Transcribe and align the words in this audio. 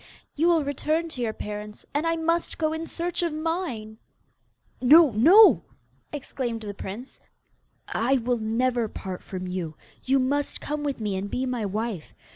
You 0.33 0.47
will 0.47 0.63
return 0.63 1.09
to 1.09 1.21
your 1.21 1.31
parents, 1.31 1.85
and 1.93 2.07
I 2.07 2.15
must 2.15 2.57
go 2.57 2.73
in 2.73 2.87
search 2.87 3.21
of 3.21 3.31
mine.' 3.31 3.99
'No! 4.81 5.11
no!' 5.11 5.63
exclaimed 6.11 6.61
the 6.61 6.73
prince. 6.73 7.19
'I 7.89 8.17
will 8.17 8.39
never 8.39 8.87
part 8.87 9.21
from 9.21 9.45
you. 9.45 9.77
You 10.03 10.17
must 10.17 10.59
come 10.59 10.81
with 10.81 10.99
me 10.99 11.15
and 11.15 11.29
be 11.29 11.45
my 11.45 11.67
wife. 11.67 12.15